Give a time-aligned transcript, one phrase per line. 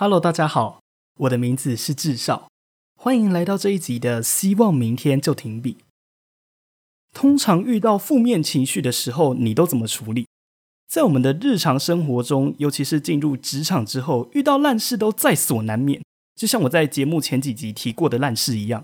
[0.00, 0.80] Hello，大家好，
[1.18, 2.48] 我的名字是智少，
[2.96, 5.78] 欢迎来到这一集的希望明天就停笔。
[7.12, 10.27] 通常遇到负面情绪的时候，你都怎么处理？
[10.88, 16.02] 在我们的日常生活中，尤其是进入职场之后，遇到烂事都在所难免。
[16.34, 18.82] 就像我在节目前几集提过的烂事一样，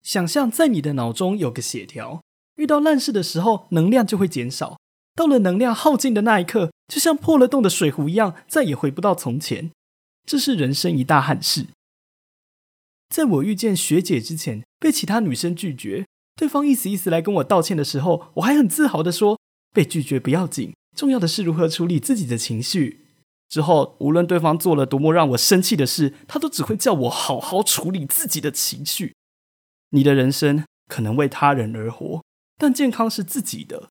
[0.00, 2.22] 想象在你的脑中有个血条，
[2.54, 4.78] 遇到烂事的时候，能量就会减少。
[5.16, 9.72] 到了能量耗尽的那一刻，就像破了洞的水壶一样，再也回不到从前。
[10.24, 11.66] 这是人生一大憾事。
[13.08, 19.40] 在我遇见学姐之前，被其他女生拒绝，对方意思意思来跟我道歉的时候，我还很自豪的说
[19.74, 23.06] ：“被拒绝不要紧，重要的是如何处理自己的情绪。”
[23.48, 29.14] 之后，无论对方做了多么让我生气的事，他都只会叫我好好处理自己的情绪。
[29.90, 32.24] 你的人生可能为他人而活，
[32.58, 33.90] 但健康是自己的。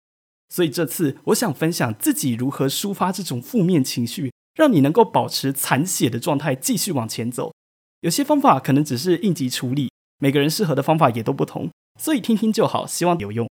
[0.50, 4.34] 所以这次，我想分享自己如何抒发这种负面情绪。
[4.58, 7.54] 让你能够保持残血的状态，继续往前走。
[8.02, 13.48] 有些方法可能只是应急处理，每个人适合的方法也都不同，所以听听就好，希望有用。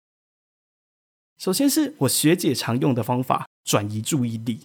[1.38, 4.60] 首先是我学姐常用的方法——转移注意力。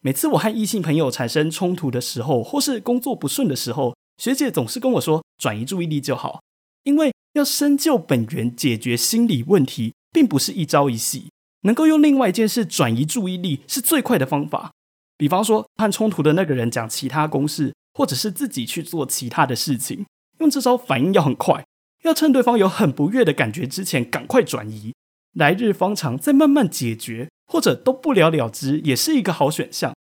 [0.00, 6.40] 每次我和异性朋友产生冲突的时候，或是工作不顺的时候，学姐总是跟我说：“转移注意力就好。”
[6.84, 11.30] 因为要深究本源，解决心理问题，并不是一朝一夕，
[11.62, 14.70] 能够用另外一件事转移注意力，是最快的方法。
[15.16, 20.06] 比方说，和冲突的那个人讲其他公式，或者是自己去做其他的事情，
[20.38, 21.64] 用这招反应要很快，
[22.04, 24.92] 要趁对方有很不悦的感觉之前赶快转移，
[25.32, 29.94] 来日方长再慢慢解决，或者都不了了之，也是一个好选项。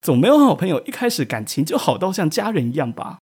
[0.00, 3.18] 总没有好朋友一开始感情就好到像家人一样吧？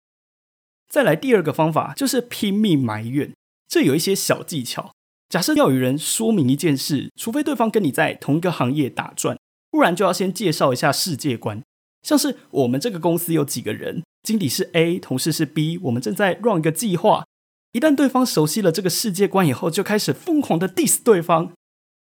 [0.90, 3.34] 再来第二个方法就是拼命埋怨，
[3.68, 4.92] 这有一些小技巧。
[5.30, 9.38] 假设要与人说明一件事，除非对方跟你在同一个行业打转。
[9.72, 11.62] 不然就要先介绍一下世界观，
[12.02, 17.26] 像是我们这个公司有几个人，经理是 A，同事是 B，我们正在 run 一个计划。
[17.74, 21.52] 一旦对方熟悉了这个世界观以后，就开始疯狂的 diss 对方，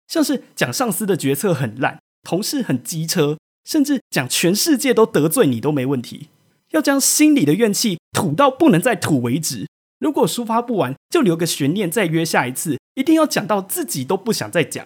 [0.08, 6.28] 像是讲上司的决策很烂，同事很机车，甚至讲全世界都得罪你都没问题。
[6.70, 9.66] 要将心里的怨气吐到不能再吐为止。
[10.00, 14.84] 如果抒发不完，就留个悬念，再约下一次，一定要讲到自己都不想再讲。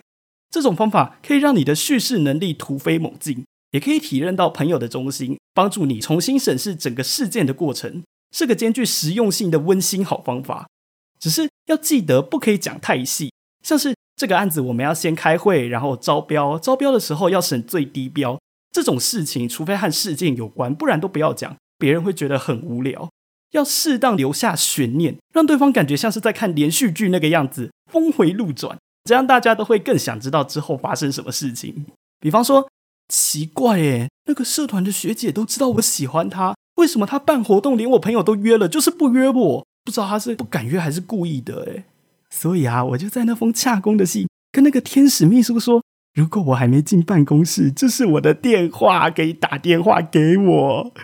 [0.50, 8.02] 这种方法可以让你的叙事能力突飞猛进，也可以体认到朋友的忠心，帮助你重新审视整个事件的过程，
[8.32, 10.68] 是个兼具实用性的温馨好方法。
[11.18, 18.36] 只是要记得不可以讲太细，像是这个案子我们要先开会，然后招标，招标的时候要审最低标
[18.72, 23.08] 这种事情，除非和事件有关，不然都不要讲，别人会觉得很无聊。
[23.52, 28.76] 要适当留下悬念，让对方感觉像是在看连续剧那个样子，峰回路转。
[29.04, 31.86] 这样大家都会更想知道之后发生什么事情。
[32.20, 32.68] 比方说，
[33.08, 39.66] 奇怪诶，那个社团的学姐都知道我喜欢她，为什么她办活动连我朋友都约了，就是不约我？
[39.84, 41.84] 不知道她是不敢约还是故意的诶。
[42.40, 45.82] 所以啊，我就在那封洽公的信跟那个天使秘书说，
[46.14, 50.94] 如果我还没进办公室，这是我的电话，可以打电话给我。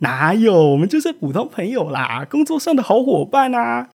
[0.00, 3.90] 哪有，我们就是普通朋友啦，工作上的好伙伴啊。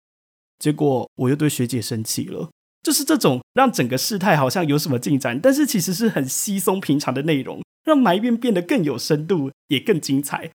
[0.60, 2.50] 结果我又对学姐生气了。
[2.84, 10.52] 就是这种让整个事态好像有什么进展，但是其实是很稀松平常的内容，让埋怨变得更有深度，也更精彩。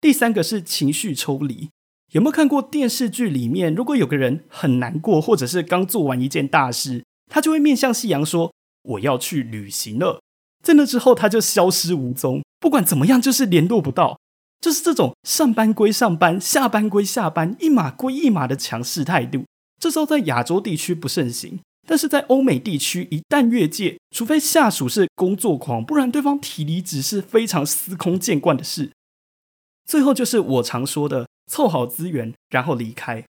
[0.00, 1.68] 第三个是情绪抽离。
[2.12, 8.52] 有没有看过电视剧里面，如果有个人很难过，或者是刚做完一件大事，他就会面向夕阳说
[8.82, 10.20] ：“我要去旅行了。”
[10.62, 14.18] 在那之后，他就消失无踪，不管怎么样，就是联络不到。
[14.60, 19.44] 就是这种上班归上班，下班归下班，一码归一码的强势态度。
[19.78, 28.90] 这招在亚洲地区不盛行，但是在欧美地区，一旦越界，除非下属是工作狂，不然对方提离职是非常司空见惯的事。
[29.86, 33.24] 最后就是我常说的，凑好资源然后离开。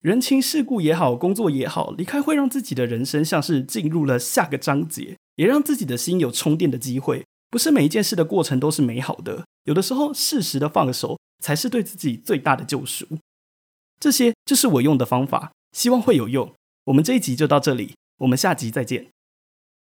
[0.00, 7.24] 人情世故也好，工作也好，离开会让自己的人生像是进入了下个章节，也让自己的心有充电的机会。
[7.50, 13.06] 不是每一件事的过程都是美好的，有的时候适时的放手，才是对自己最大的救赎。
[13.98, 15.50] 这些就是我用的方法。
[15.72, 16.54] 希望会有用。
[16.84, 19.08] 我们这一集就到这里，我们下集再见。